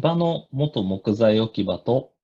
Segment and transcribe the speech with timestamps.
[0.00, 2.14] 木場の元木材置き場と、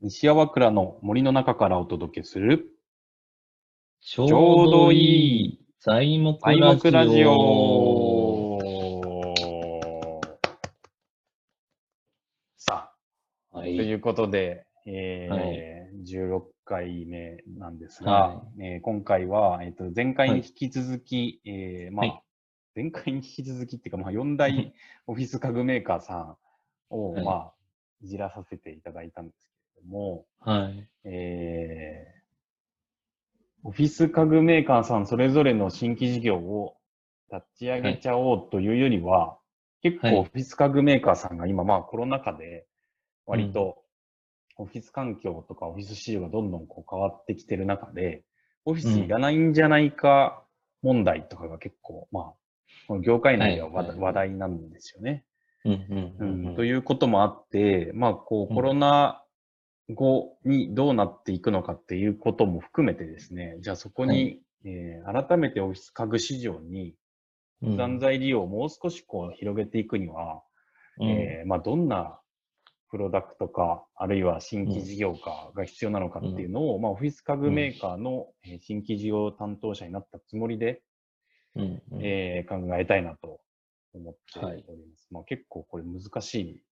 [0.00, 2.66] 西山倉の森の中からお届けする
[4.00, 4.28] ちょう
[4.68, 6.80] どいい材木材ラジオ。
[6.80, 8.58] 木ラジオ。
[12.56, 12.92] さ
[13.52, 13.94] あ、はといい。
[13.94, 15.78] うことで、えーはい
[16.10, 22.22] 16回目なんですが、はえー今回は、えー、と前回に引き続き、えーまあはい
[22.74, 24.72] 前回に引き続きっていうか、まあ、4大
[25.08, 26.36] オフィス家具メーカーさん
[26.90, 27.52] を、はいまあ、
[28.02, 30.88] いじらさせていただいたんですけれども、はい。
[31.04, 32.18] えー
[33.64, 36.76] オフィス家具メーカーさんそれぞれの新規事業を
[37.30, 39.36] 立ち上げちゃおうというよりは、
[39.82, 40.12] 結はい。
[40.12, 42.66] 構オフィス家具メーカーさんが今まあコロナ禍で
[43.26, 43.82] 割と
[44.56, 48.22] オフィス環境とかオフィス市場がどんどんこう変わってきてる中で、
[48.64, 50.42] オフィスいらないんじゃないか
[50.82, 52.24] 問題とかが結構、まあ、
[52.86, 55.24] この業界内では話題なんですよね。
[55.64, 56.56] うんうんうんうん。
[56.56, 58.54] ということもあって、まあ、こう、うん。
[58.54, 59.24] コロナ
[59.90, 64.40] 後にどうなっていくのかっていうことも含めてですね、じゃあそこに、はい。
[64.64, 66.94] えー改めてオフィス家具市場に
[67.62, 67.76] うん。
[67.76, 70.42] 残材利用をもう少しこう広げていくには、
[71.00, 71.08] うん。
[71.08, 72.20] えーまあ、どんな
[72.90, 80.82] プロダクトか、あるいは新規事業かが必要なのかっていうのを、まあ、オフィス家具メーカーのえー新規事業担当者になったつもりで、
[81.54, 82.04] うんうん。
[82.04, 83.40] えー考えたいなと
[83.98, 84.70] 思っております。
[84.70, 84.78] はい
[85.10, 86.62] まあ、結構これ難しい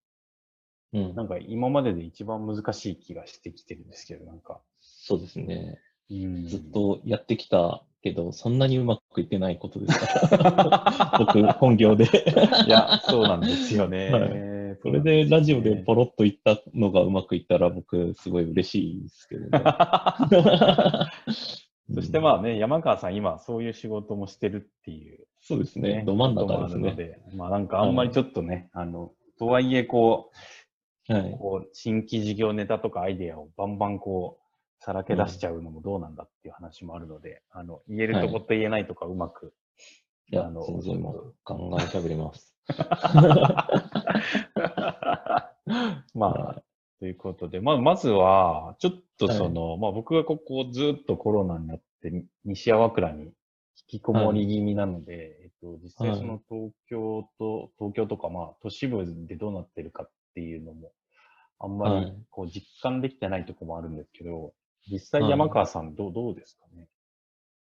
[0.92, 4.60] うんなんか今までで一番難しい気がしてきてるんですけど、なんか。
[4.80, 5.80] そうですね。
[6.10, 10.36] うんずっとやってきたけど、そんなにうまくいってないことですか？
[10.36, 11.18] ら。
[11.26, 12.04] 僕、本業で。
[12.04, 14.10] いや、そうなんですよね。
[14.10, 19.64] はいそれでラジオでポロッと言ったのがうまくいったら僕すごい嬉しいですけどね。
[21.94, 26.02] そしてまあね、山川さん今そういう仕事もしてるっていう、そうですね。
[26.04, 27.20] ど真ん中ですね。
[27.36, 30.32] まあなんかあんまりちょっとね、あの、とはいえこ
[31.08, 31.36] う、はい。
[31.38, 34.42] こう、新規事業ネタとかアイデアをバンバンこう、
[34.84, 39.54] さらけ出しちゃうのもどうなんだっていう話もあるので、あの、言えるとこと言えないとかうまく、
[40.32, 42.56] いやあの、全然もう、ガンガン喋ります。
[46.14, 46.62] まあ、
[46.98, 53.32] ということで、まあ、まずは、ちょっとその、まあ僕がここずっとコロナになって、に西山倉に引
[53.86, 60.92] きこもり気味なので、と、実際はいその東京と、東京とかまあ都市部でどうなってるかっていうのも、
[61.58, 64.54] あんまりはいこう実感できてないところもあるんですけど、
[64.90, 66.86] 実際山川さんどう、どうですかね？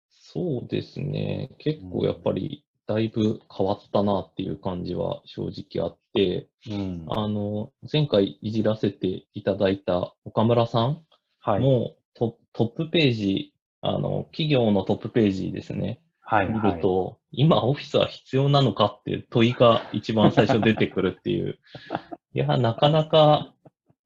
[0.10, 1.50] そうですね。
[1.60, 7.06] 結構やっぱり、だいぶ変わったなっていう感じは正直あって、うん。
[7.10, 11.06] あの、前回いじらせていただいた岡村さん
[11.40, 11.60] はい。
[11.62, 16.02] もトトップページ、あの、企業のトップページですね。
[16.24, 16.48] はい。
[16.48, 21.60] 見ると、今オフィスは必要なのかっていう問いが一番最初出てくるっていう。
[22.34, 23.54] いや、なかなか、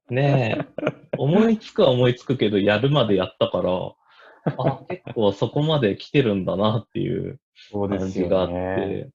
[0.09, 0.83] ねえ、
[1.17, 3.93] 思いつくは思いつくけど、やるまでやったから、
[4.57, 7.39] あ、結構そこまで来てるんだなっていう
[7.71, 8.75] 感じがあっね。
[9.05, 9.09] て、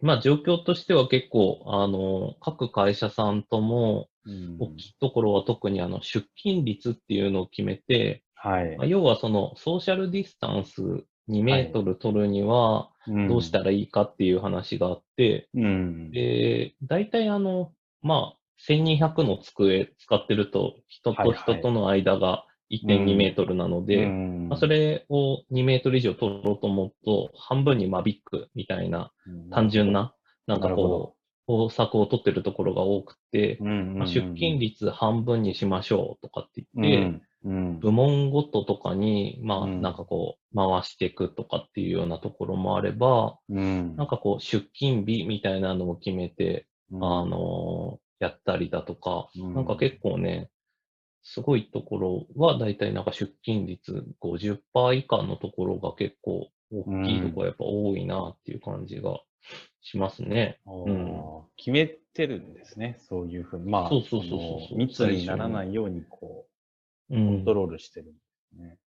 [0.00, 8.86] まあ状況としては結構、あの、各会社さんとも、うん大きいところは特にあの出勤率っていうのを決めて、はいまあ。
[8.86, 10.82] 要はそのソーシャルディスタンス
[11.28, 12.90] 2メートル取るには
[13.28, 16.10] どうしたらいいかっていう話があって、うん。
[16.10, 17.72] で、大体あの、
[18.02, 18.36] まあ、
[18.68, 29.12] 1200の机使ってると人と人との間が1.2メートルなので、うんまあ、それを2メートル以上取ろうと思うと、半分に間引くみたいな
[29.50, 30.14] 単純な、
[30.46, 37.78] なんかこう、方策を取ってるところが多くて、まあ、出勤率半分にしましょうとかってう言って、んうん。
[37.80, 39.82] 部門ごととかに、まあ、うん。
[39.82, 43.96] なんかこう、回していくとかっていうようなところもあれば、うん。
[43.96, 47.04] なんかこう、出勤日みたいなのを決めて、うん。
[47.04, 49.54] あのーやったりだとか、うん。
[49.54, 50.50] なんか結構ね、
[51.22, 59.20] すごいところは、だいたいなんか出勤率50%以下のところが結構大きいところやっぱ多いなっていう感じが
[59.80, 60.58] しますね。
[60.66, 61.22] うん。
[61.56, 63.70] 決めてるんですね、そういうふうに。
[63.70, 66.47] まあ、そうそうそうそう密にならないようにこうう、
[67.16, 67.54] コンんト。
[67.54, 68.20] ロールしてるんで
[68.50, 68.78] すね。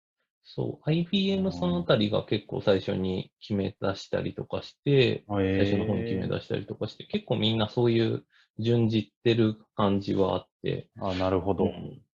[0.42, 5.26] そう、IBM さんあたりが結構最初に決め出したりとかして、
[5.56, 8.26] 最初の方に決め出したりとかして、結構みんなそういう
[8.58, 11.64] 順じってる感じはあって、あ、なるほど。
[11.64, 12.04] うん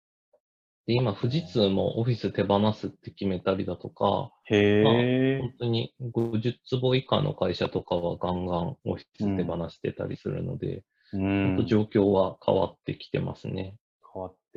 [0.87, 5.13] で、今、富士通もオフィス手放すって決めたりだとか、へえ。
[5.39, 11.67] 本当に50坪以下の会社とかはガンガンオフィス手放してたりするので、う本当ん。
[11.67, 13.77] 状況は変わってきてますね。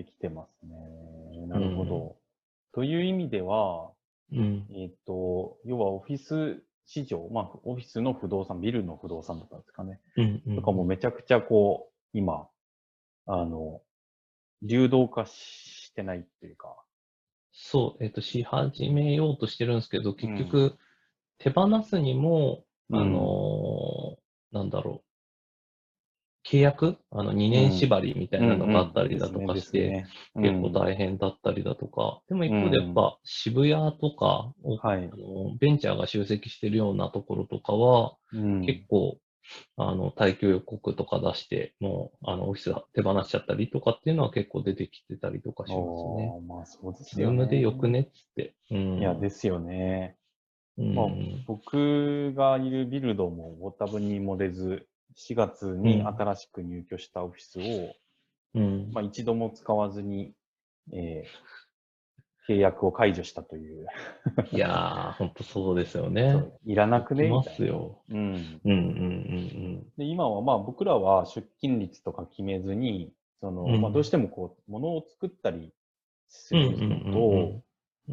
[0.04, 1.48] ってきてますね。
[1.48, 2.18] なるほど。
[2.74, 3.92] という意味では、
[4.32, 4.68] うん。
[4.72, 10.00] えっ、と、要はオフィス市場、まあ、オフィスの不動産、ビルの不動産だったんですかね。
[10.18, 10.56] うん、うん。
[10.56, 12.48] とかもめちゃくちゃこ今、
[13.26, 13.82] あの、
[14.62, 16.76] 流動化してないっていうか。
[17.52, 20.78] そう、えっ、と、し始めようとしてるんですけど、結局、
[21.40, 24.20] 手放すにも、あのー
[24.52, 25.09] なんだろう、
[26.50, 26.98] 契約？
[27.12, 30.06] あの、2年縛りみたいなのがあったりだとかして、
[30.36, 34.54] 結構大変だったりだとか、でも一方でやっぱ渋谷とか
[34.84, 34.98] あ。
[34.98, 39.18] のベンチャーが集積してるようなところとかは、うん結構、
[39.78, 46.42] あの、耐久予告とか出して、もう、あの、オフィス手放しちゃったりとかっていうのは結構出てきてたりとかしますね。
[46.48, 47.44] まあそうですズよね。
[47.44, 48.56] ームでよくねっつって。
[48.72, 49.00] うん。
[49.00, 50.18] いや、ですよね。
[50.78, 50.96] うん。
[50.96, 51.06] まあ
[51.48, 54.88] 僕がいるビルドもウォタブにも出ず、
[55.28, 57.94] 4月に新しく入居したオフィスを、
[58.56, 58.90] うん。
[58.94, 60.34] まあ、一度も使わずに、
[60.94, 61.30] えー
[62.48, 63.86] 契約を解除したという。
[64.52, 66.34] いやー、ほんとそうですよね。
[66.66, 67.28] いらなくね？
[67.28, 67.44] いま。
[67.44, 68.02] すよ。
[68.10, 68.18] うん。
[68.66, 75.72] うんうんうんで、今はまあ僕らは出勤率とか決めずに、その、うんまあどうしてもこう、ものを作ったり
[76.28, 76.64] すうん。
[76.64, 77.64] うんるうん人と、うん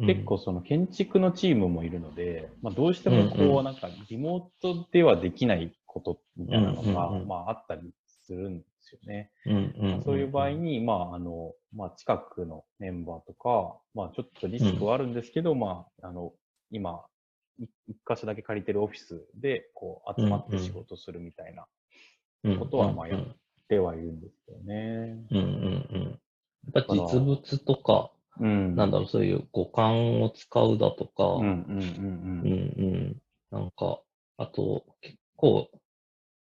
[0.05, 9.31] 結構その建築のチームもいるので、まあどうしてもこうなんかリモートではできないことみたいなのが、まああったりするんですよね。
[10.03, 16.33] そういう場合に、まああの、まあ近くのメンバーとか、まあちょっとリスクはあるんですけど、まああの、
[16.71, 17.01] 今、
[17.59, 21.65] い一箇所だけ借りてるオフィスで、こう集まって仕事するみたいな
[22.43, 23.35] うんことはまあやっうん
[23.69, 25.25] ではいるんですけどね。
[25.31, 26.19] うんうんうん。
[26.73, 31.87] やっぱ実物とか、うんなんだろう、そういう五感を使うだとか、うんうんうん
[32.43, 33.21] うんうん。
[33.51, 33.99] なんか、
[34.37, 35.69] あと、結構、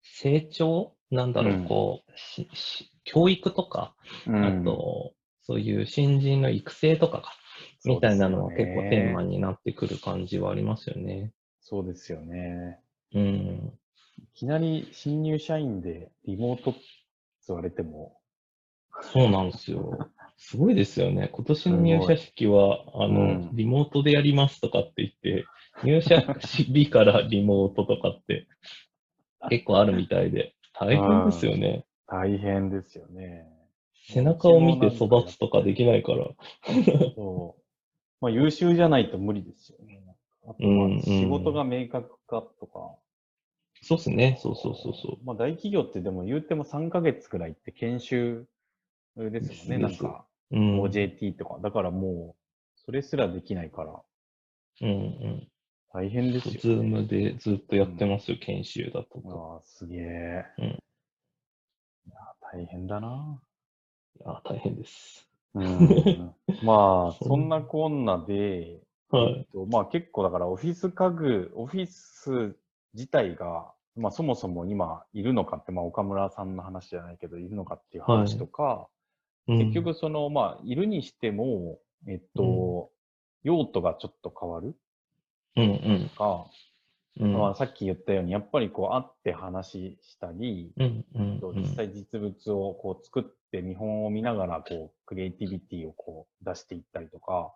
[0.02, 3.96] 成長なんだろう、うんこうしし、教育とか、
[4.28, 4.62] うん。
[4.62, 7.34] あと、そういう新人の育成とかか、
[7.86, 9.38] みたいなのは結構テーマに。
[9.38, 11.34] になってくる感じはありますよね。
[11.62, 12.80] そうですよね。
[13.14, 13.74] うん。
[14.18, 16.82] いきなり新入社員でリモートって
[17.48, 18.20] 言われても、
[19.02, 20.10] そうなんですよ。
[20.42, 21.30] すごいですよね。
[21.34, 25.46] 今年の入社式は、あの、うんリモートでやりますとかって言って、
[25.84, 28.48] 入社日から リモートとかって
[29.50, 31.86] 結構あるみたいで、大変ですよね。
[32.08, 33.48] 大変ですよね。
[34.08, 36.30] 背中を見て育つとかできないから。
[37.16, 37.62] そう。
[38.22, 40.02] まあ優秀じゃないと無理ですよね。
[40.46, 42.96] あとうんうんまあ仕事が明確化とか。
[43.82, 44.38] そうっすね。
[44.42, 45.26] そうそうそうそう。
[45.26, 48.48] まあ大企業ってでも言うても3ヶ月くらいって研修
[49.18, 49.84] ですもんね。
[49.84, 50.82] なんかうん。
[50.82, 51.60] OJT とか。
[51.62, 54.02] だからもう、それすらできないから
[54.82, 55.48] うんうん。
[55.94, 56.60] 大変ですよ、ね。
[56.62, 59.30] ズームでずっとやってますよ、研修だとか。
[59.30, 60.46] ああ、すげえ。
[60.58, 63.40] うんいや、大変だな。
[64.20, 65.28] いや、大変です。
[65.54, 69.34] うん、 まあ、そんなこんなで、はい。
[69.40, 72.56] えっと、まあ結構だからオフィス家具、オフィス
[72.94, 78.88] 自体が、まあそもそも今いるのかって、まあ岡村さんの話じゃないけど、いるのかっていう話とか、
[79.58, 82.92] 結局その、まあいるにしても、えっと、
[83.44, 84.76] 用途がちょっと変わる
[85.56, 85.68] うん、う
[86.06, 86.10] ん。
[86.10, 86.46] とか、
[87.20, 87.34] うん。
[87.34, 91.62] まあさっき言ったように、やっぱりこう会って話したり、うん、うん、うん。
[91.62, 97.54] 実際実物をこう作って見本を見ながらこうクリエイティビティをこう出していったりとか、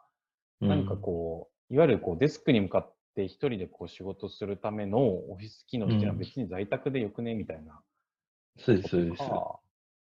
[0.61, 6.19] うん、何かこう、いわゆるこうデスクに向かって一人でこう仕事するためのオフィス機能っていうのはうん。
[6.19, 7.35] 別に在宅でよくね？
[7.35, 7.79] みたいな。
[8.57, 9.23] そうです、そうです。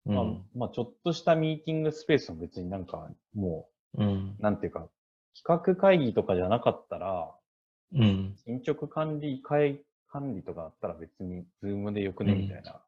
[0.07, 0.25] か、うんまあ、
[0.55, 4.35] まあちょっとしたミーティングスペースも別になんかもうん。
[4.39, 4.87] う、なんていうか、
[5.35, 7.31] 企画会議とかじゃなかったら、
[7.93, 8.35] うん。
[8.45, 12.81] 進捗管理会、管理とかあったら別に Zoom でよくねみたいな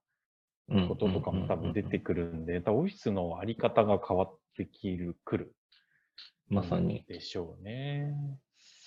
[0.69, 0.87] うん。
[0.87, 5.55] こととかも多分出てくるんで、オフィスのあり方が変わってきる、くる。
[6.47, 8.15] まさに、でしょうね。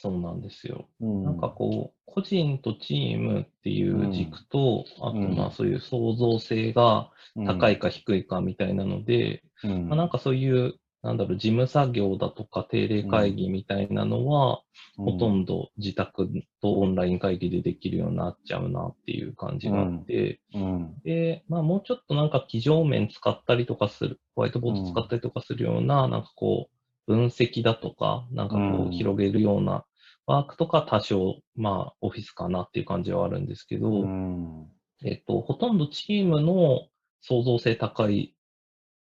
[0.02, 0.88] そうなんですよ。
[1.00, 1.24] うん。
[1.24, 5.36] なんかこう、個人とチームっていう軸と、あとうん。
[5.36, 7.10] まあそういう創造性が
[7.46, 9.88] 高いか低いかみたいなので、うん。
[9.88, 14.62] まあ、なんかそういう、なんだろう、事務作業だとか定例会議みたいなのは、
[14.96, 16.28] ほとんど自宅
[16.60, 20.94] とオンライン会議でできるようになっちゃうなっていう感じがあって、うん。
[21.04, 28.88] で、まあもうちょっとなんか机上面使ったりとかする、ホワイトボード使ったりとかするような、なんかこう、分析だとか、なんかこうん。
[28.88, 29.84] う、広げるような
[30.26, 34.66] ワークとか多少、まあオフィスかなっていう感じはあるんですけど、うん。
[35.04, 36.86] えっと、ほとんどチームの
[37.20, 38.34] 創造性高い、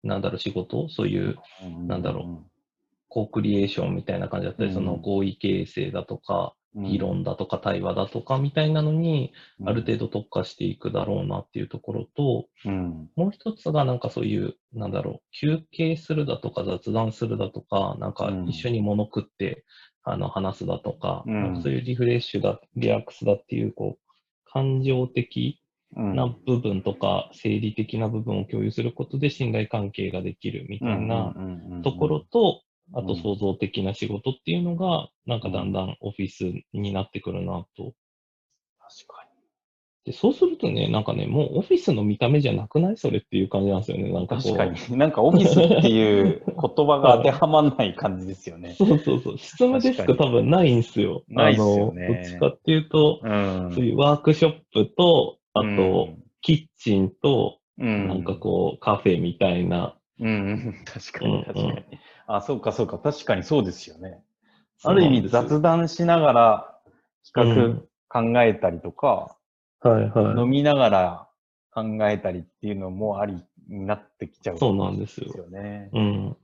[0.03, 1.37] なんだろう、仕事、そういう
[1.87, 2.43] なんだろ
[3.07, 6.83] コークリエーションみたいな感じだったり、うんその合意形成だとか、うん。
[6.83, 9.31] 議論だとか対話だとかみたいなのに、
[9.61, 13.09] うんある程度特化していくだろうなっていうところと、うん。
[13.15, 19.63] もう一つがなんかそういう、なんだろう、休憩するだとか雑談するだとか、なんかうん一緒に物食って、
[20.05, 21.61] あの話すだとか、うん。
[21.61, 25.59] そういうリフレッシュだ、リラックスだっていう、こう、感情的
[25.97, 26.15] うん。
[26.15, 31.33] な部分とか、生理的な部分を共有することで信頼関係ができるみたいな
[31.83, 32.61] ところと、
[32.93, 37.93] あと創造的な仕事っていうのが、なんかだんだんオフィスになってくるなと。
[38.79, 39.24] 確か
[40.05, 42.97] で、そうするとね、なんかね、もうオフィスの見た目じゃなくない？
[42.97, 44.13] それっていう感じなんですよね。
[44.13, 44.35] なんか。
[44.37, 44.97] 確かに。
[44.97, 48.75] なんかオフィスっていう言葉が当てはまんない感じですよね。
[48.77, 49.37] そうそうそう。
[49.39, 51.23] 執務デスク多分ないんすよ。
[51.27, 56.09] ないっすよねどっちかっていうと、うんそういうワークショップと、あと、
[56.41, 59.95] キッチンと、うん、なんかこう、カフェみたいな。
[60.19, 61.83] うん、うん、確かうんに確かに。
[62.27, 62.99] あ、そうかそうか。
[62.99, 64.21] 確かにそうですよね。
[64.77, 66.79] そある意味雑談しながら
[67.33, 69.35] 企うん画考えたりとか、
[69.89, 70.41] はいはい。
[70.41, 71.27] 飲みながら
[71.71, 74.57] 考えたりっていうのもありになってきちゃう。
[74.57, 75.89] そうなんですよですよね。
[75.93, 76.37] うん。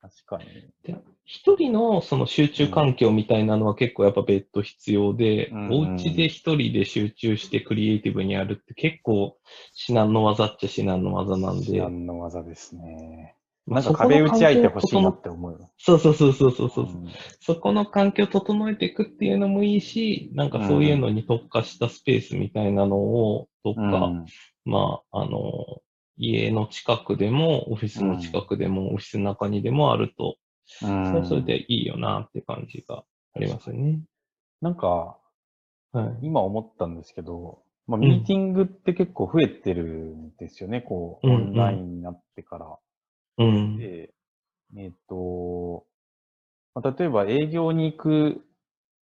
[0.00, 0.96] 確かに。
[1.24, 9.36] 一人のその集中環境みたいなのは結構やっぱ別途必要で、うんお家で一人で集中してクリエイティブにやるって結構
[9.74, 11.80] 至難の技っちゃ至難の技なんで。
[11.80, 13.34] 何の技ですね。
[13.66, 15.70] まあなんか壁打ち相手欲しいなって思うよ。
[15.76, 16.84] そうそうそうそうそうそう。
[16.84, 17.08] うん
[17.40, 24.26] そこの環境を整えていくっていうのもいいし、なんかそういうのに特化したスペースみたいなのを、どっか、うん
[24.64, 25.80] まあ、あの、
[26.16, 33.04] 家の近くでも、オフィスの近くでも、オフィスの中にでもあると、それはそれでいいよなって感じが
[33.34, 34.00] ありますよね。
[34.60, 35.18] なんか、
[35.92, 36.26] はい。
[36.26, 42.76] 今思ったんですけど、まあ、んミーティングって結構増えてるんですよね、こう、うんうんオンラインになってから。
[43.38, 43.76] うん。
[43.78, 44.14] で、
[44.76, 45.86] えっ、と、
[46.74, 48.46] まあ、例えば営業に行く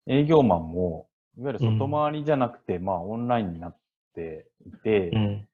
[0.07, 1.07] 営業マンも、
[1.37, 3.77] いわゆる外回りじゃなくて、まあオンラインになっ
[4.15, 5.47] ていて、うん。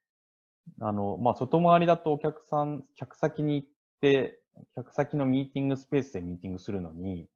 [0.81, 3.67] あの、まあ外回りだとお客さん、客先に行っ
[4.01, 4.39] て、
[4.75, 7.27] 客先のミーティングスペースでミーティングするのに、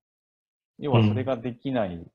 [0.80, 2.06] 要はそれができない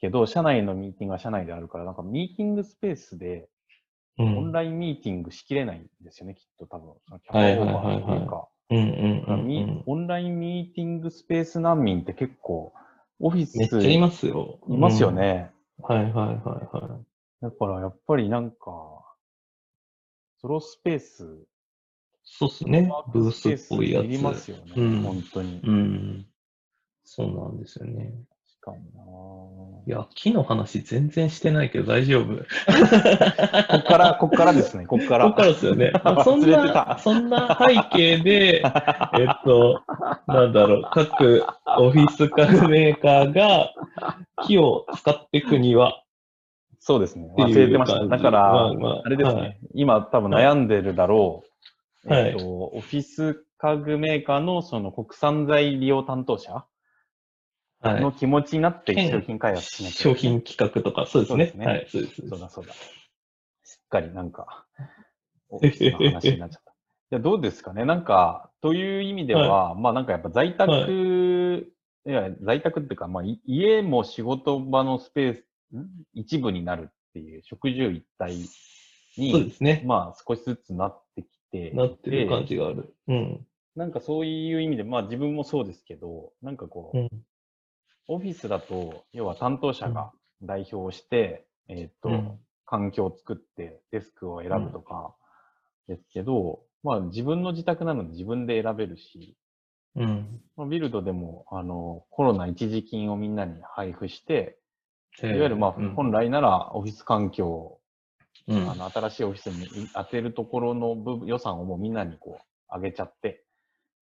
[0.00, 3.48] けど、社内のミーティングは社内であるから、なんかミーティングスペースで
[4.18, 4.52] うオンん。
[4.52, 6.94] ラインミーティングしきれないんですよね、きっと多分。
[7.08, 8.04] そのキャパオはいはいーバーはいか。
[8.06, 8.51] うんうんだからミうん。
[9.86, 12.72] オンラインミーティングスペース難民って結構、
[13.20, 14.58] オフィスめっちゃいますよ。
[14.68, 15.52] いますよね。
[15.78, 15.84] うん。
[15.84, 17.00] はいはいはいは
[17.42, 18.56] だからやっぱりなんか、
[20.40, 21.26] ソロスペース、い。
[22.24, 24.04] そうっすねブースっぽいやつ。
[24.04, 25.60] いりますよね、うん本当に。
[25.62, 26.26] うん。
[27.04, 28.12] そうなんですよね。
[28.64, 29.02] 確かにな
[29.84, 32.36] いや、木の話全然してないけど大丈夫。
[32.36, 32.42] こ
[33.78, 35.24] っから、こっからですね、こっから。
[35.26, 35.90] ここからですよね。
[36.04, 38.62] まあそんな、たそんな背景で、
[39.18, 39.82] えっと、
[40.28, 41.44] なんだろう、各
[41.78, 43.72] オフィス家具メーカーが
[44.46, 46.04] 木を使っていくには、
[46.78, 47.32] そうですね。
[47.36, 48.06] 忘れてました。
[48.06, 49.40] だから、まあまああれですね。
[49.40, 51.42] はい今多分悩んでるだろ
[52.04, 52.08] う。
[52.08, 56.71] はいえっと、オフィス家具メーカーのその国産材利用担当者はい
[57.82, 58.12] の。
[58.12, 60.14] 気持ちになって兼商品開発しなきゃ商。
[60.14, 61.46] 品企画とか、そうですね。
[61.46, 62.28] そうですねはい、そうです。
[62.28, 62.72] そうだそうだ。
[62.72, 64.66] しっかりなんか、
[65.50, 66.72] オフィスの話になっちゃった。
[66.72, 66.74] い
[67.10, 71.72] や、どうですかねなんか、という意味では、まあなんかやっぱ在宅、
[72.06, 75.88] い、や、在宅っていうか、まあい家も仕事場のスペース、ん？
[76.14, 78.36] 一部になるっていう、食住一体
[79.18, 79.82] に、そうですね。
[79.84, 82.94] まあ少しずつなってきて、なってる感じがある。
[83.08, 83.46] うん。
[83.76, 87.10] なんかそういう意味で、まあ自分もそうですけど、なんかこう、うん。
[88.12, 92.38] オフィスだと、要は担当者が代表をして、えっ、と、うん。
[92.64, 95.14] 環境を作ってデスクを選ぶとか
[95.88, 99.36] ですけど、まあ自分の自宅なので自分で選べるし、
[99.94, 100.40] うん。
[100.56, 104.58] まあビルドでも、あの、コロナ一時金をみんなに配布して、
[105.22, 107.80] いいわゆるまあ、うん、本来ならオフィス環境を、
[108.46, 108.70] うん。
[108.70, 113.44] あの、新しいオフィスに当てるところの部分予算をもうみんなにこう、上げちゃって、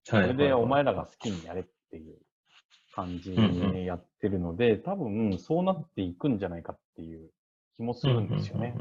[0.03, 2.17] そはいれでお前ら、らが好きにやれっていう
[2.99, 7.29] 感じうんうんにやってるので、多分そうなっていくんじゃないかっていう
[7.75, 8.75] 気もするんですよね。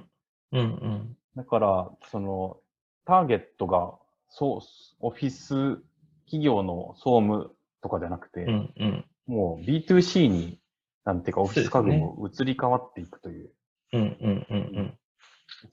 [0.52, 1.16] うんうん。
[1.36, 2.56] だから、その、
[3.04, 3.94] ターゲットが、
[4.28, 4.60] そう、
[5.00, 5.76] オフィス
[6.24, 9.04] 企業の総務とかじゃなくて、うんうん。
[9.26, 10.58] もう B2C に、
[11.04, 13.50] なんていうか、オフィス家具も移り変わっていくという。
[13.92, 14.98] うんうんうんうん。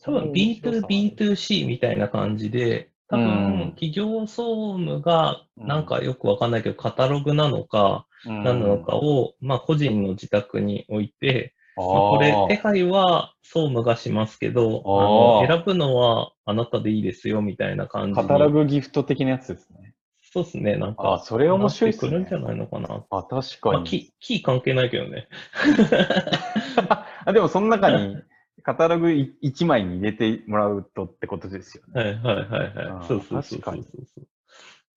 [0.02, 3.24] 多分その面白さは B2B2C みたいな感じで、多うん
[3.59, 18.15] 分企業総務がうんなんかよくわかんないけど、カタログなのかうん何なのかを、まあ個人の自宅に置いて、あまあこれー手配は総務がしますけど、あの選ぶのはあなたでいいですよみたいな感じに。
[18.15, 19.93] カタログギフト的なやつですね。
[20.33, 21.21] そうですね、なんあか。
[21.24, 23.05] それ面白いっすねるんじゃないのかな。
[23.09, 23.83] あ、確まあ、かに。
[23.85, 25.27] キー、キー関係ないけどね。
[27.25, 28.17] あでもその中に
[28.65, 32.01] カタログ1枚に入れてもらうとってことですよね。
[32.01, 33.07] はいはいはいはい。
[33.07, 33.89] そうそうそうそう確かにそ
[34.22, 34.27] う。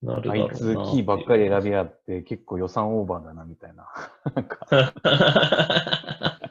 [0.06, 3.86] なるだあろうないつキーばっかり選びやがって結構予算オーバーだなみたいな。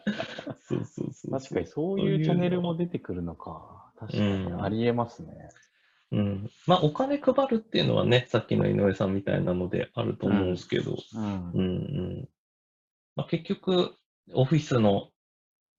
[0.62, 1.32] そうそうそう。
[1.32, 3.92] 確かにそういうチャンネルも出てくるのか。
[4.00, 5.50] 確かにうんありえますね。
[6.12, 6.52] うん。
[6.68, 12.30] まあ、お金配るっていうのはね、さっきの井上さんみたいなのであると思うんですけど、うんうんうん
[13.16, 13.96] まあ、結局、
[14.34, 15.10] オフィスの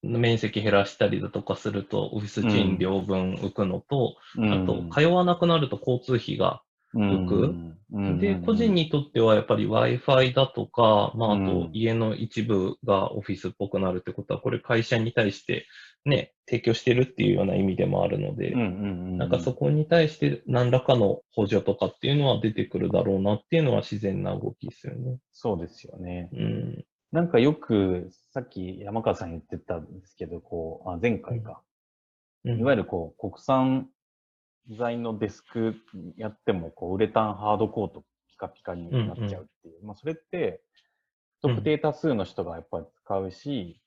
[0.03, 6.63] 面積減らしたりだとかすると、オフィス賃料分浮くのと、あと、通わなくなると交通費が
[6.95, 7.55] 浮く。
[7.93, 8.21] うん。
[8.21, 11.71] で、個人にとってはやっぱり Wi-Fi だとか、まあ、あうとん。
[11.73, 15.67] 家の一部がオフィスっぽくなるってことは、これ会社に対して
[16.05, 25.19] ね、提供してるっていうような意味でもあるので、ななんかそこに対して何らかの補助とかっていうのは出てくるだろうなっていうのは自然な動きですよね。
[25.33, 26.31] そうですよね。
[26.33, 26.85] うん。
[27.13, 31.63] なんかよく、さっき山川さん言ってたんですけど、こう、あ前回か。
[32.45, 33.91] うんいわゆるこう、国産
[34.71, 35.75] 材のデスク
[36.17, 39.85] やっても、こう、ウレタンハードコートピカピカになっちゃうっていう。
[39.85, 40.63] まあ、それって、
[41.41, 43.81] 不特定多数の人がやっぱり使うし、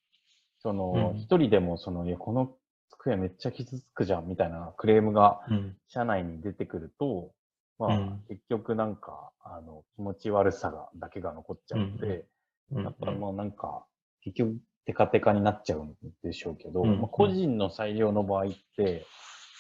[0.59, 2.55] そのう、ん一、人でもその、いや、この
[2.89, 5.77] 机めっちゃ傷つくじゃん、みたいなクレームがうん。
[5.87, 7.31] 社内に出てくると、
[7.79, 12.25] まあ、うん結局なんか、あの、気持ち悪さが、だけが残っちゃうので、
[12.71, 13.85] うんやっぱもうなんか、
[14.21, 18.47] 結局、テカテカになっちゃうんでしょうけど、うんまあ、個人の裁量の場合っ
[18.77, 19.05] て、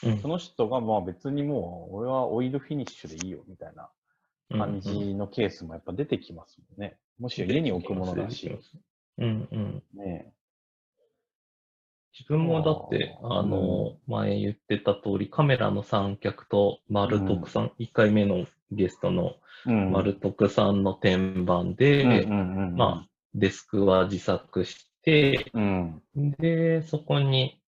[0.03, 0.21] うん。
[0.21, 3.89] その人がまあ別にもう、俺はオイルフィニッシュでいいよみたいな
[4.49, 6.97] 感じのケースもやっぱ出てきますもんね。
[7.19, 8.57] もし家に置くものだし。
[9.17, 9.83] うんうん。
[9.93, 10.33] ね
[12.13, 19.35] 自分もだって、あの、前言ってた通り、カメラの三脚と丸徳さん、1回目のゲストの
[19.65, 19.91] うん。
[19.91, 26.01] 丸徳さんの天板で、まあ、デスクは自作して、うん。
[26.15, 27.61] で、そこに、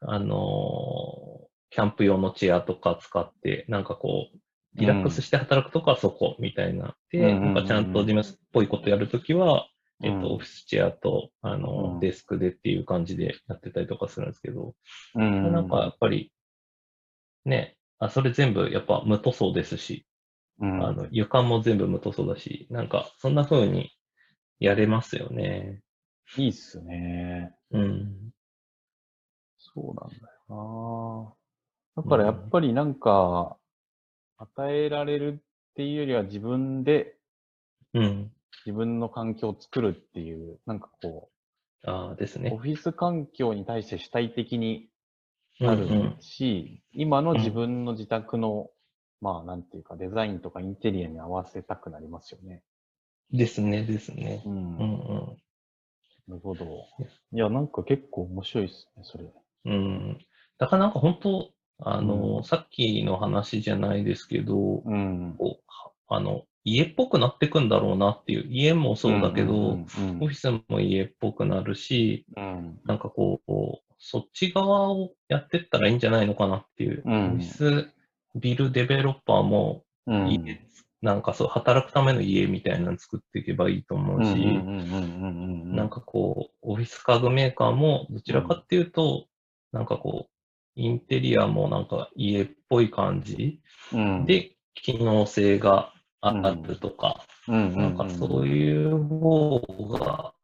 [0.00, 4.38] あのーキャンプ用のチェアとか使って、なんかこう、
[4.74, 6.96] リラックスして働くとかはそこ、みたいな。
[7.10, 9.68] で、なんかちゃんと事務っぽいことやるときは、
[10.02, 14.74] えっと、うんオフィスチェアと、あの、うんデスクでっていう感じでやってたりとかするんですけど、
[15.14, 15.52] うん。
[15.52, 16.32] なんかやっぱり、
[17.44, 20.06] ね、あ、それ全部やっぱ無塗装ですし、
[20.60, 23.90] うん、あの、床も全部無塗装だし、なんかそんな風に
[24.58, 25.82] やれますよね。
[26.36, 27.54] いいっすね。
[27.70, 28.30] うん。
[29.58, 31.34] そうなんだよ
[31.96, 32.02] な。
[32.02, 33.56] だからやっぱりなんか、
[34.36, 37.16] 与えられるっていうよりは自分で
[37.94, 38.30] うん。
[38.66, 41.30] 自分の環境を作るっていう、なんかこ
[41.86, 42.50] う、オああですね。
[42.50, 44.88] フィス環境に対して主体的に
[45.60, 46.16] うんなるうん。
[46.20, 48.68] し、今の自分の自宅の、
[49.20, 52.62] まあなんていうかデザインとかインテリアに合わせたくなりますよね。
[53.32, 54.42] ですね、ですね。
[54.46, 54.76] うん。
[54.78, 55.36] うん
[56.28, 56.64] なるほど。
[57.32, 59.24] いや、なんか結構面白いっすね、それ。
[59.64, 59.72] うん。
[59.72, 60.18] うん。
[60.58, 61.50] だからなんか本当、
[61.80, 65.34] あの、うんさっきの話じゃないですけど、うん。
[65.38, 72.80] こうはあの、家っぽくなってくんだろうなっていう、家もそうだけど、うんうんオフィスも家っぽくなるし、うん。
[72.84, 73.52] なんかこう、
[73.98, 77.90] そっち側をやってったらいいんじゃないのかなっていう、うんオフィス
[78.34, 80.28] ビルデベロッパーもうん。
[80.30, 80.60] 家、
[81.02, 85.76] なんかそう、働くための家みたいなの作っていけばいいと思うし、うんうんうんうんうん。
[85.76, 89.26] なんかこう、オフィス家具メーカーもどちらかっていうと、
[89.72, 90.30] なんかこう、
[90.74, 93.60] インテリアもなんか家っぽい感じ
[93.92, 100.34] うん、で、機能性があるとか、うんなんかそういう方が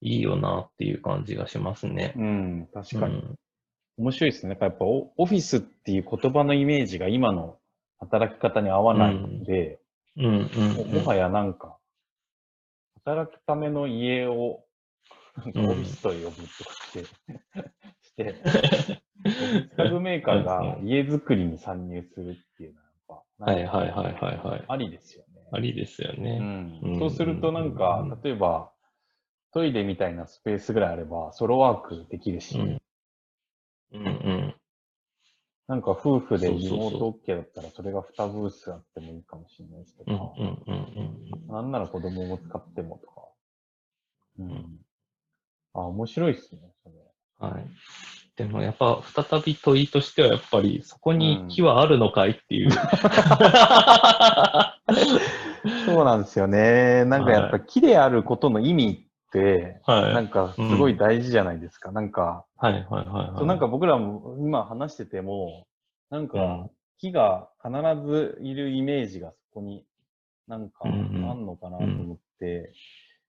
[0.00, 2.12] いいよなっていう感じがしますね。
[2.16, 3.14] うん、確かに。
[3.14, 3.38] うん
[3.98, 4.56] 面白いですね。
[4.60, 7.58] やっぱオオフィスっていう言葉のイメージが今の
[7.98, 9.80] 働き方に合わないので、
[10.16, 10.38] うんうんうん
[10.74, 11.76] ももはやなんか、
[13.04, 14.64] 働くための家を、
[15.36, 17.04] なんかオフィスと呼ぶとかして、
[18.02, 18.34] して、
[19.78, 24.64] 家具メーカーが家づくりに参入するっていうのはやっぱ、はいはいはいはいはい。
[24.66, 25.42] ありですよね。
[25.52, 26.38] ありですようね。
[26.38, 28.72] んうんそうするとなんかうん、例えば、
[29.52, 32.78] トイレみたいなスペースぐらいあれば、ソロワークできるし、うん
[33.92, 34.54] うんうん。
[35.68, 40.74] なんか夫婦でリモート OK だったら、それが2ブースあってもいいかもしれないですとうんか、うんうん
[41.46, 41.52] うん。
[41.52, 43.28] なんなら子供も使ってもとか。
[44.38, 44.78] うん。
[45.74, 46.94] あ、面白いっすね、それ。
[47.38, 47.66] はい。
[48.36, 52.70] でもやっぱ再び問いとしてはやっぱりそこに木はあるのかいっていう。
[55.84, 57.04] そうなんですよね。
[57.04, 59.07] なんかやっぱ木であることの意味って、
[59.86, 60.14] はい。
[60.14, 61.92] なんかすごい大事じゃないですか。
[61.92, 63.38] なんか、はいはいはいはい。
[63.38, 65.66] そうなんか僕らも今話してても、
[66.10, 67.72] なんかうん木が必
[68.06, 69.86] ずいるイメージがそこに
[70.48, 71.00] なんかあうんう
[71.34, 72.72] んんのかなと思って、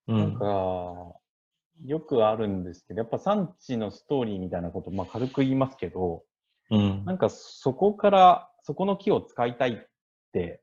[0.08, 6.24] うなんかん、よくあるんですけど、やっぱ産地のストーリーみたいなこと、まあ軽く言いますけど、
[6.72, 9.88] うんなんかそこから、そこの木を使いたいっ
[10.34, 10.62] て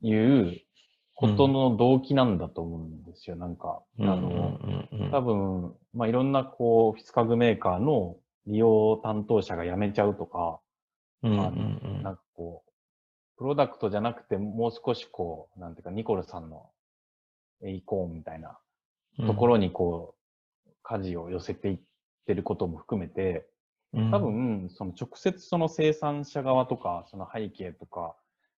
[0.00, 0.60] いう
[1.16, 3.36] ことの動機なんだと思うんですよ。
[3.36, 4.60] なんか、あの、
[5.10, 10.60] 多分、まあいろんなこう、オフィス家具メーカーの利用担当者が辞めちゃうとか、
[11.22, 12.02] うんうんあうん。
[12.02, 12.70] なんかこう、
[13.38, 16.68] プロダクトじゃなくて、もう少しこう、なんていうか、ニコルさんの
[17.62, 18.58] エイコーンみたいな
[19.26, 20.14] ところにこ
[20.66, 21.78] う、舵を寄せていっ
[22.26, 23.46] てることも含めて、
[23.94, 24.10] うん。
[24.10, 28.14] 多、分、その直接その生産者側とか、その背景とか、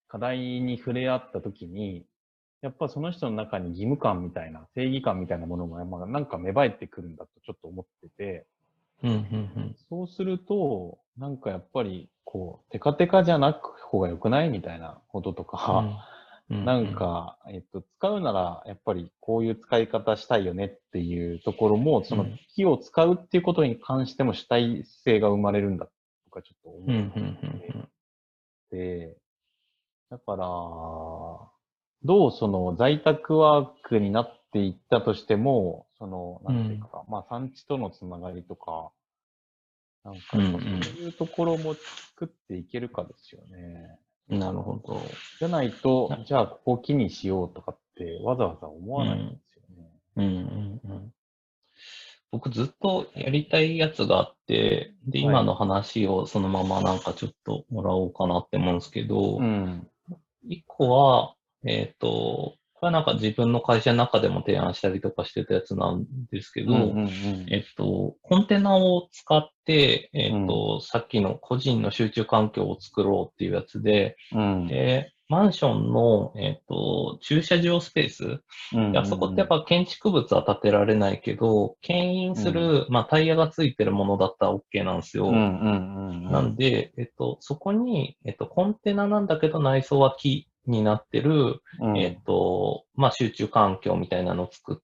[0.08, 2.04] 課題に触れ合ったときに、
[2.60, 8.46] やっぱその人の中に義務感みたいな、正義感みたいなものが、まあ、なんか芽生えてくるんだとちょっと思ってて、
[9.02, 16.04] うんうんそうすると、なんかやっぱり、こう、テカテカじゃなく方が良くないみたいなこととか、
[16.50, 22.40] うん、なんか、えっと、使うなら、やっぱりこういう使い方したいよねっていうところも、そのうん。
[22.54, 25.86] 木を使うっていうことに関しても主体性が生まれるんだ
[26.24, 27.38] とかちょっとうん、うん
[27.74, 27.88] 思っ
[28.70, 29.16] て、
[30.10, 30.46] だから、
[32.04, 38.90] どうその在宅ワークになっていったとしても、その、なんていうか、まあ産地とのつながりとか、
[40.04, 43.98] なんかそういうところも作っていけるかですよね。
[44.30, 44.38] うん。
[44.38, 45.02] なるほど。
[45.38, 49.90] じゃないとな、じゃあここ木にしようとかってわざわざ思わないんですよね。
[50.16, 51.12] うんうんうん。
[52.30, 59.88] 僕ずっとやりたいやつがあって、で、はい今の話をそのままなんかちょっともらおうかなって思うんですけど、ん。
[60.46, 74.68] 一個は、えっ、と、これはなんか自分の会社の中でも提案したりとかしてたやつなんですけど、うんうんえっと、コンテナを使って、えっと、さっきの個人の集中環境を作ろうっていうやつで、うん。
[74.68, 78.40] で、マンションの、えっと、駐車場スペース、
[78.72, 85.28] うんであそこってやっぱ建築物は建てられないけど、牽引する、まあタイヤがついてるものだったら OK なんですよ。
[85.28, 86.30] うんうんうんうん。
[86.30, 94.76] なんで、えっと、そこに、えっと、コンテナなんだけど内装は木になってる、うん、えっと、まあ集中環境みたいなのを作っ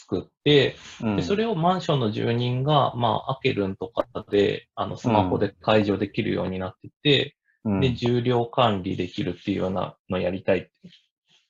[0.00, 1.16] 作って、うん。
[1.16, 7.80] で、それをマンションの住人が、まあ、アケルンとかで、あの、スマホで解除できるようになってて、うん。
[7.80, 10.70] で、重量管理できるっていうようなのやりたいって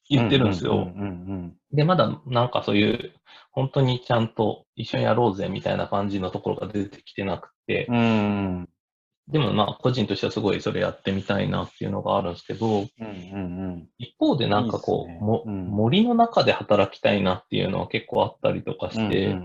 [0.09, 0.93] 言ってるんですよ。
[1.73, 3.13] で、まだなんかそういう、
[3.53, 8.69] 本当にちゃんと一緒にやろうぜみたいな感じのところが出てきてなくて、うん。
[9.33, 18.93] うんでもまあ、個人としてはすごいそれやってみたいなっていうのがあるんですけど、うんうん一方でなんかこう、ねもうん森の中で働きたいなっていうのは結構あったりとかうん。
[18.93, 19.37] して。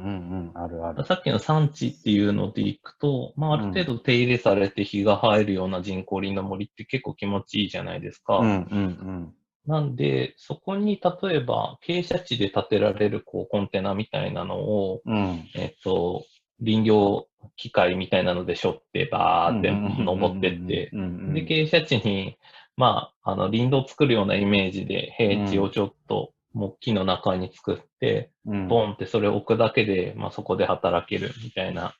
[1.05, 8.37] さっきの産地っていうのでいくと、まあ、ある程度手入れされて日が入るような人工林の森って結構気持ちいいじゃないですか。
[8.37, 9.33] うんうん
[9.67, 15.15] なんで、そこに例えば傾斜地で建てられるこうコンテナみたいなのを、うん。
[15.15, 15.49] うん。
[15.55, 16.23] えっと、
[16.63, 19.71] 林業機械みたいなので背負ってバーって
[20.03, 22.37] 登ってって、で、傾斜地に、
[22.77, 31.93] まあ、あの、林道を作るようなイメージで平地をちょっと木木の中に作って、うんボンってそれを置くだけで、まあそこで働けるみたいな。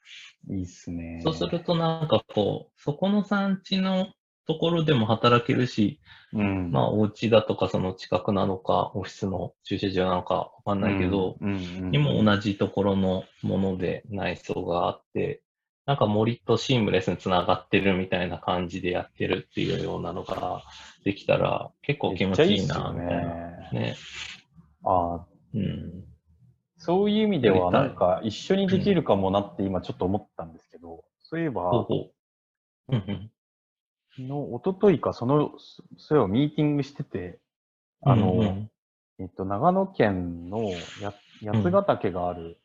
[0.49, 1.21] いいっすね。
[1.23, 4.07] そうするとなんかこう、そこの産地の
[4.47, 5.99] ところでも働けるし、
[6.34, 6.71] うん。
[6.71, 15.41] まあお家だとかその近くなのか、オフィスの駐車場なのかわかんないけど、うん、にも同じところのもので内装があって、
[15.86, 20.63] なんか森とシームレスにつながってるみたいな感じでやってるっていうようなのが
[21.03, 23.34] できたら結構気持ちいいな、みたいな。
[23.34, 23.69] ね。
[23.71, 23.95] ね。
[24.84, 26.03] ああ、うん。
[26.77, 32.12] そういう意味では、なんか一緒にできるかもなって今ちょっと思ったんですけど、そういえば、ほうほう。
[32.89, 33.31] うんうん。
[34.15, 37.39] 昨日、一昨日か、その、そそれをミーティングしてて、
[38.01, 38.71] あの、うんうん。
[39.19, 42.58] えっと、長野県のや八ヶ岳がある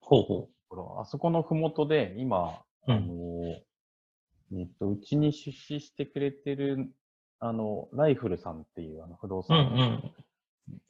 [0.00, 2.94] ほうほところ、あそこのふもとで、今、うん。
[2.94, 6.90] あの、えっと、うちに出資してくれてる、
[7.38, 10.12] あの、ライフルさんっていうあの不動産。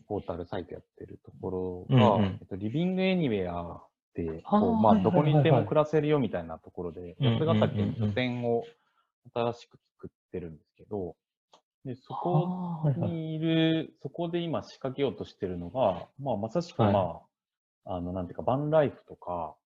[0.07, 2.39] ポータルサイトやってるところが、うんうん。
[2.41, 8.65] えっと、リビングエニウェアって、こうまあ、どこにでも暮らせるよみたいなところで、八ヶ岳に拠点を
[9.35, 11.17] 新しく作ってるんですけど、
[11.85, 17.23] で、そこにいる、そこで今仕掛けようとしてるのが、まあ、まさしくま
[17.85, 19.57] あ、あの、なんていうか、バンライフとか、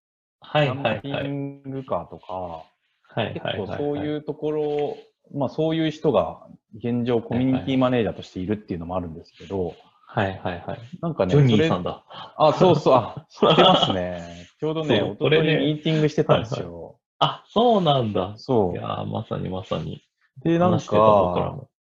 [0.41, 1.29] はいキャンピはいはい。
[1.29, 3.69] ングカーとか、はい結はいはい。
[3.69, 4.97] 構そういうところ、
[5.35, 9.75] まあそういう人が現状コミュニティマネージャーとしているっていうのもあるんですけど、
[10.07, 10.81] はいはいはい。
[11.03, 12.05] なんかね、ジョニそれーさんだ。
[12.37, 14.47] あ、そうそう、あ、知ってますね。
[14.61, 16.86] ちょうどね、おとといミーティングしてたんですよ。
[17.19, 18.35] あ、そうなんだ。
[18.37, 18.73] そ。
[18.75, 20.03] いうやーまさにまさに。
[20.43, 21.71] で、なん話してた僕らか、も。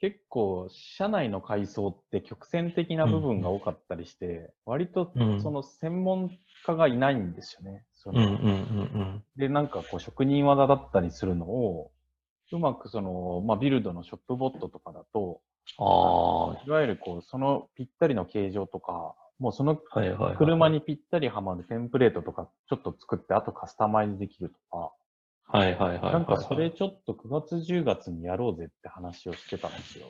[0.00, 6.30] 結構、社内の階層って曲線的な部分が多かったりして、割とうんその専門
[6.64, 7.84] 家がいないんですよね。
[7.94, 8.50] そのうんうんう
[8.84, 11.90] んで、なんかこう職人技だったりするのを、
[12.52, 15.40] うまくその、まあ、ビルドのショップボットとかだと、
[15.78, 15.84] うん。
[15.84, 20.36] ああいわゆるこう、そのぴったりの形状とか、もうそのはいはいはい。
[20.36, 24.92] 車にぴったりはまるテンプレートとかちょっと作って、あとカスタマイズできるとか、
[25.58, 26.12] はいはいはいはい。
[26.12, 30.06] なんかそれ、ちょっと9月10月にやろうぜって話をしてたんですよ。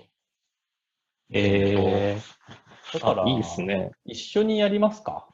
[1.31, 2.19] え
[2.95, 3.93] だから、あ、いいですね。
[4.07, 5.29] 一緒にやりますか？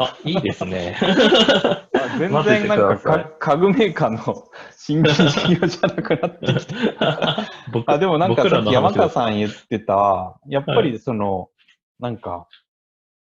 [0.00, 0.96] あ、いいですね。
[1.02, 1.88] あ
[2.18, 6.66] 全然なんか家具メーカーの新規事業じゃなくなってき
[6.98, 7.46] た。
[7.72, 11.50] 僕あ、でもなんか僕さっき山川さん言ってた、やっぱりその、
[11.98, 12.48] なんか、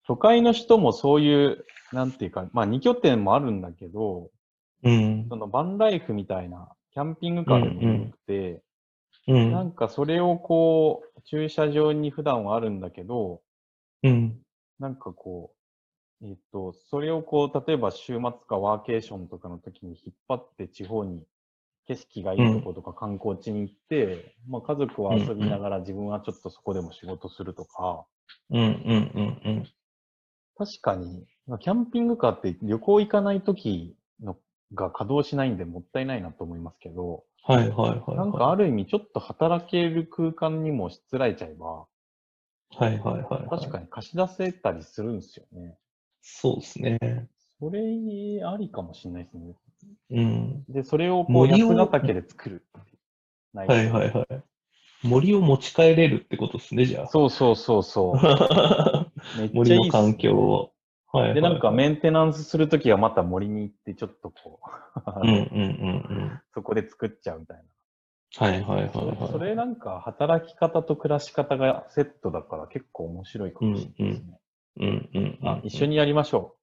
[0.08, 4.30] 都会の人もそういう、なんていうか、まあ二拠点もあるんだけど、
[4.84, 5.28] うん。
[5.30, 8.62] そのバンライフみたいな、キャンピングカーでもよくて、
[9.28, 9.52] うん。
[9.52, 13.42] なんかそれをこう、駐車場に普段はあるんだけど、
[14.04, 14.39] うん。
[14.80, 15.54] なんかこ
[16.22, 21.24] う、えっ、と、それをこう、例えば週末かワーケーションとかの時に引っ張って地方に
[21.88, 28.06] 景色がいいとことか観光地に行って、まあ家族は遊びながら自分はちょっとそこでも仕事するとか、
[28.50, 29.68] うんうんうんうん。
[30.58, 34.38] 確かに、まあキャンピングカーって旅行行かない時の
[34.74, 38.18] が稼働しないんでもったいないなと思いますけど、はいはいはいはい。
[38.18, 41.88] なんかある意味ちょっと働ける空間にもしつらえちゃえば、は
[42.82, 43.50] いはいはいはい。
[43.50, 45.78] 確かに貸し出せたりするんですよね。
[46.22, 47.28] そうですね。
[47.60, 47.82] それ
[48.46, 49.56] ありかもしれないですね。
[50.12, 50.63] うん。
[50.70, 52.66] で、それをこう安ヶ岳で作る
[53.54, 54.44] はいはいはい。
[55.04, 58.18] 森を持ち帰れるってことですね、じゃそうそうそうそう。
[59.53, 60.71] 森の環境を。
[61.12, 61.33] はい。
[61.33, 64.59] で、なんかメンテナンスするときはまた森に行ってちょっとこ
[64.95, 65.39] う、うんうんうんう
[66.25, 66.39] ん。
[66.53, 67.63] そこで作っちゃうみたいな。
[68.36, 69.31] はいはいはいそはい。
[69.31, 74.39] それなんか働き方と暮らし方がセットだから結構面白いかもしれないですね。
[74.77, 75.47] うんうんうん。
[75.47, 76.55] あ、一緒にやりましょ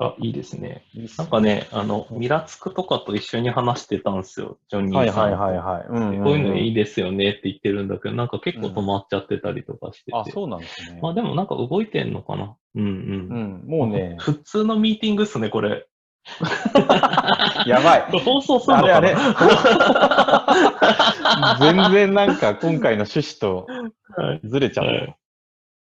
[0.00, 0.84] あ、いいですね。
[1.18, 5.36] なんかね、あの、ミラつくとかと一緒に話してたんですよ、ジョニはいーさんと。
[5.36, 5.86] はいはいはい。
[5.88, 10.16] うんうんんこういうのいいですよねって言ってるんだけど、なんか結構止まっちゃってたりとかしてて。
[10.16, 11.00] あ、そうなんですね。
[11.02, 12.54] まあでもなんか動いてんのかな。
[12.76, 12.88] うんうん。
[12.88, 12.90] う
[13.66, 15.88] ん、もうね、普通のミーティングっすね、これ。
[17.66, 18.02] やばい。
[18.24, 18.96] 放送するのかな？
[18.98, 20.44] あれあ
[21.58, 23.66] れ 全然なんか今回の趣旨と
[24.16, 24.90] はいずれちゃった。
[24.92, 25.16] はい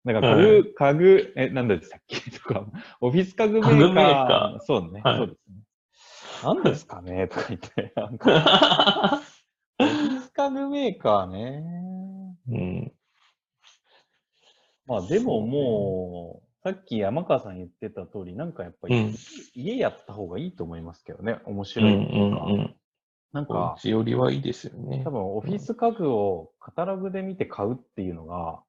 [0.06, 2.64] なんか家具、家具、え、なんでしたっけとか、
[3.00, 3.74] オフィス家具メーカー。
[3.74, 5.56] 家具メーカそうね、はいそうですね。
[6.44, 9.20] 何ですかねとか言って、 なんか、
[9.80, 11.64] オフィス家具メーカーね。
[12.48, 12.92] うん。
[14.86, 19.14] まあでももう、さっき山川さん言ってた通り、なんかやっぱり、うん
[19.54, 21.40] 家やった方がいいと思いますけどね。
[21.46, 22.44] 面うん白いっていうか。
[22.44, 22.60] うんうん。
[22.64, 22.76] お
[23.32, 25.10] なんか、家よりはいいですよね多。
[25.10, 28.62] 分オフィス家具をカタログで見て買うっていうのが、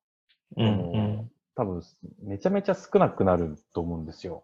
[0.55, 1.31] うんうん。
[1.55, 1.81] 多分
[2.23, 4.43] めちゃめちゃ少なくなると思うんですよ。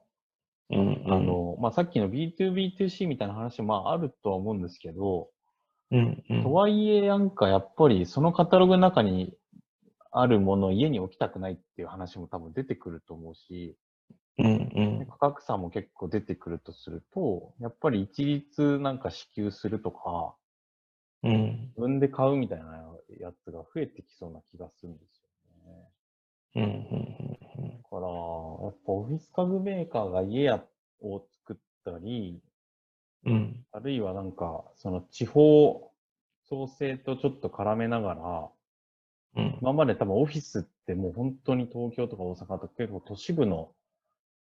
[0.69, 1.13] うんうん。
[1.13, 5.29] あの、まあ、さっきの B2B2C みたいな話もまああるとは思うんですけど、
[5.91, 6.43] うんうん。
[6.43, 9.33] とはいえなんかやっぱりそのカタログの中に
[10.11, 13.77] あるものを家に置きたくないっていう話も多分出てくると思うし、
[14.39, 15.07] うんうん。
[15.07, 20.35] 価格差も結構出てくるとすると、やっぱり一律なんか支給するとか、
[21.23, 21.71] うん。
[21.75, 22.65] 自分で買うみたいな
[23.19, 25.22] やつが増えてきそうな気がするんですよ
[25.65, 25.89] ね。
[26.55, 27.33] うんうんうん
[27.83, 30.63] だから、やっぱオフィス家具メーカーが家や
[31.01, 32.41] を作ったり、
[33.25, 33.65] うん。
[33.71, 35.91] あるいはなんか、その地方
[36.49, 38.49] 創生とちょっと絡めながら、
[39.35, 39.57] うん。
[39.61, 43.71] 今まで多分オフィスってもう本当に東京とか大阪とか結構都市部の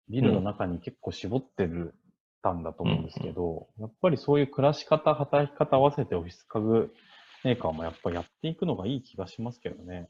[0.08, 1.94] ビルの中に結構絞ってる
[2.42, 6.94] たんだと思うんですけど、やっぱりそういう暮らし方、働き方合わせてオフィス家具
[7.44, 10.08] メーカーもやっぱやっていくのがいい気がしますけどね。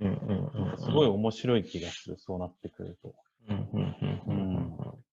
[0.00, 0.78] うんうんうん。
[0.78, 3.14] すごい面白い気がする、そうなってくると。
[3.48, 5.04] うんうんうんうんうん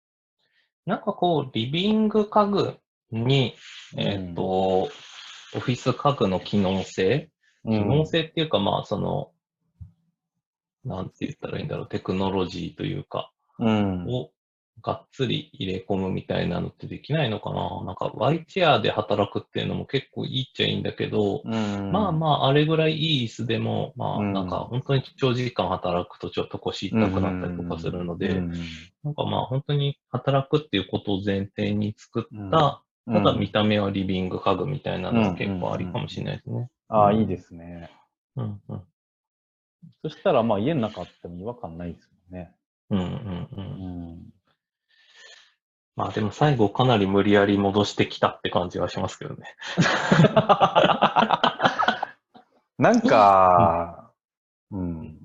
[0.85, 2.77] なんかこう、リビング家具
[3.11, 3.55] に、
[3.97, 4.89] えっ、と、オ
[5.59, 7.29] フィス家具の機能性？
[7.65, 9.31] 機能性っていうか、まあ、その、
[10.85, 14.05] なんて言ったらいいんだろう、テクノロジーというか、うん。
[14.07, 14.31] を
[14.81, 28.51] がっつり入れ込むみたいなのってできないのかななんか、ワイチェアで働くっていうのも結構いいっちゃいいんだけど、うんまあまあ、あれぐらいいい椅子でも、まあ、うんなんか、本当に長時間働くとちょっと腰痛くなったりとかするので、うん
[29.03, 36.69] なんかまあ、本当に働くっていうことを前提に作った、うんただ見た目はリビング家具みたいなのが結構ありかもしれないですね。
[36.89, 37.89] ああ、いいですね。
[38.35, 38.83] うんうん。
[40.01, 42.53] そしたら、まあ、家の中あっても違和感ないですもんね。
[42.89, 43.49] うんうんう。
[43.55, 43.63] うん
[44.15, 44.36] ん。
[45.97, 49.55] まあでも最後かなり無理やり戻してきたって感じはしますけどね。
[52.77, 54.11] なんか、
[54.69, 55.17] うん。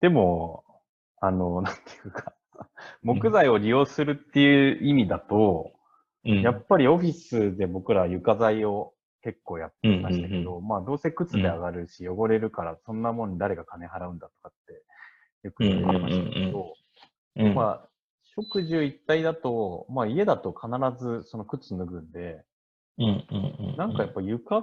[0.00, 0.64] でも、
[1.20, 2.32] あの、なんていうか、
[3.02, 5.72] 木材を利用するっていう意味だと、
[6.24, 6.42] うん。
[6.42, 14.84] やっぱりオフィスで僕ら床材を結構やってましたけうんど、まあどうせ靴で上がるし汚れるからそんなもんに誰が金払うんだとかって
[15.42, 16.74] よく言われてましたけど、
[17.36, 17.89] うん、まあ
[18.42, 22.44] 食住一体だと、まあ家だと必ずその靴脱ぐんで、
[22.98, 23.76] うんうんうん。
[23.76, 24.62] なんかやっぱ床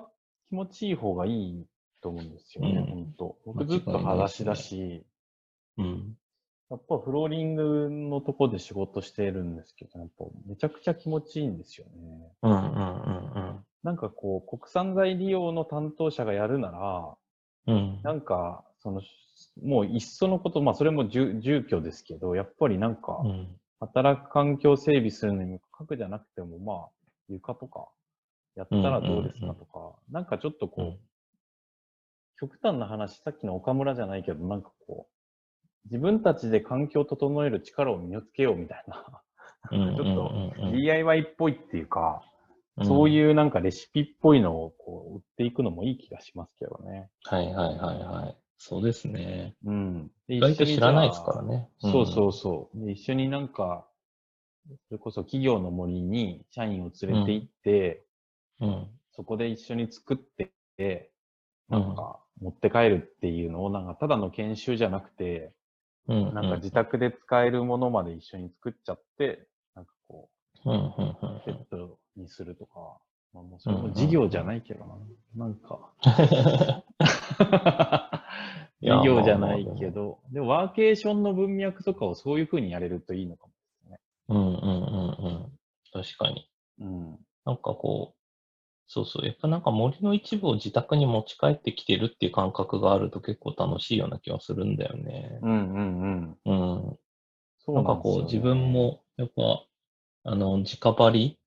[0.49, 1.65] 気持ちいい方がいい
[2.01, 5.05] と思うんですよね、うん本当僕ずっと裸足だし、
[5.77, 6.17] うん。
[6.69, 12.31] やっぱフローリングのとこで仕事してるんですけど、やっぱめちゃくちゃ気持ちいいんですよね。
[12.43, 17.15] うんうんうんなんかこう、国産材利用の担当者がやるなら、
[17.67, 17.75] うん。
[17.75, 18.01] うん。
[18.03, 19.01] なんか、その、
[19.63, 23.47] もういっそのこと、まあそれも住住居ですけど、やっぱりなんか、うん。
[23.79, 26.89] 働く環境整備するのに価格じゃなくても、まあ、
[27.29, 27.87] 床とか、
[28.55, 30.97] やったらどうですかとか、なんかちょっとこう、うん
[32.39, 39.23] 極端な話、さっきの岡村じゃないけど、なんかこう、自分たちで環境を整える力を身につけようみたいな、
[39.71, 42.21] うん ちょっとうんうん DIY っぽいっていうか、
[42.77, 47.09] うんそういうなんかレシピっぽいのをこう売っていくのもいい気がしますけどね。
[47.23, 48.37] はいはいはいはい。
[48.59, 49.55] そうですね。
[49.65, 50.11] うん。
[50.27, 51.69] で意外と一緒に知らないですからね。
[51.79, 52.85] そうそうそう。
[52.85, 53.85] で一緒になんか、
[54.89, 58.03] それこそ企業の森に社員を連れて行って、
[58.59, 58.69] うん。
[58.69, 58.87] うん。
[59.15, 60.51] そこで一緒に作って、
[61.69, 65.51] なんか持って帰るっていうのを、なんかただの研修じゃなくて、
[66.07, 66.33] うん。
[66.33, 70.59] なんか自宅で使えるものまで一緒に作っちゃって、なんかこう、
[71.45, 72.97] セットにするとか、
[73.33, 74.85] まあ、もうそれも事業じゃないけど
[75.35, 75.37] な。
[75.47, 75.91] なんか、
[78.79, 83.47] いや事業じゃないけど、でもワーケーションの文脈とかをそういう風にやれるといいのか
[84.29, 85.51] うんうんうんうん。
[85.93, 86.49] 確かに。
[86.77, 86.87] も。
[86.87, 87.19] うん。
[87.45, 88.17] なんかこう、
[88.87, 89.25] そうそう。
[89.25, 95.39] やっぱなんか森の一部を自宅に持ち帰ってきてるっていう感覚があると結構楽しいような気がするんだよね。
[95.41, 96.37] うんうんうん。
[96.45, 96.53] う
[96.93, 96.99] ん。
[97.59, 99.63] そうなんかこう自分、も、やっぱ、
[100.23, 101.39] あの、直張り？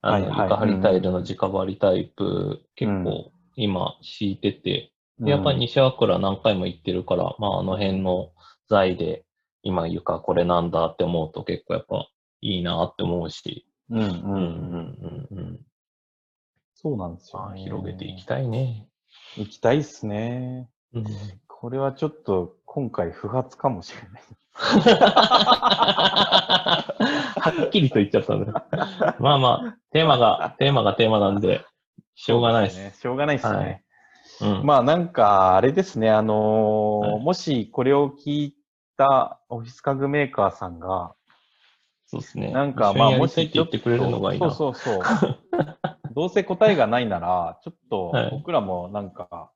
[0.00, 8.30] あの、はいはい床張りタイルの直張りタイプ、結構今敷いてて、でやっぱり西倉何回も行ってるから、まああの辺の
[8.68, 9.24] 材で
[9.62, 12.06] 今床これなんだって思うと結構やっぱ
[12.40, 14.10] いいなって思うし、うんうんう。
[14.10, 15.60] うんうんんうん。
[16.74, 17.62] そうなんですよ、まあね。
[17.62, 18.88] 広げていきたいね。
[19.36, 20.68] 行きたいっすね。
[20.94, 21.04] うん
[21.60, 24.22] これはちょっと今回不発かもしれない。
[27.40, 28.46] はっきりと言っちゃったね。
[29.18, 31.64] まあまあ、テーマが、テーマがテーマなんで、
[32.14, 32.78] しょうがないです。
[32.78, 32.94] ね。
[32.96, 33.56] しょうがないっすね。
[33.56, 33.82] はい
[34.40, 34.66] うん。
[34.66, 38.56] まあなんか、あれですね、あのーはいもしこれを聞い
[38.96, 41.14] たオフィス家具メーカーさんが、
[42.06, 42.50] そうですね。
[42.52, 44.50] なんかまあもりたいって言ってくれるのがいいな。
[44.50, 45.28] そうそうそう。
[46.14, 49.52] どうせ答えがないなら、ちょっとはい僕らもなんか、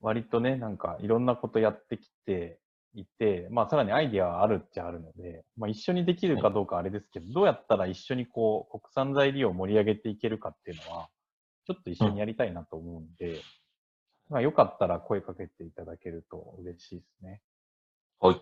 [0.00, 2.60] 割とね、なんかいろんなことやってきて
[2.94, 11.08] いて、まあさらにアイディアはあるっちゃあるので、まあ一緒にできるかどうかあれですけど、どうやったら一緒にこう国産材料を盛り上げていけるかっていうのは、
[11.66, 13.42] ちょっと一緒にやりたいなと思うんで、
[14.28, 17.40] まあよかったら声かけていただけると嬉しいですね。
[18.20, 18.40] はい。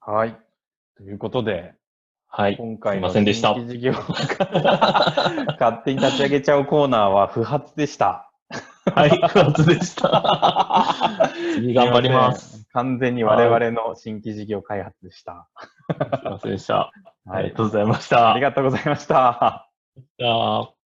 [0.00, 0.36] はい。
[0.96, 1.74] ということで、
[2.26, 2.56] はい。
[2.56, 8.30] 今回のすいませんでした新規事業勝手に立ち上げちゃうコーナーは不発でした。
[8.94, 11.30] はい、不発でした。
[11.54, 12.66] 次頑張ります。
[12.72, 15.48] 完全に我々の新規事業開発でした。
[15.88, 16.92] すいませんでした。
[17.26, 18.32] あはいりがとうございました。
[18.32, 19.68] ありがとうございました。
[20.18, 20.79] じゃあ